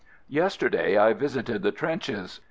Yesterday 0.29 0.97
I 0.97 1.13
visited 1.13 1.61
the 1.61 1.71
trenches. 1.71 2.39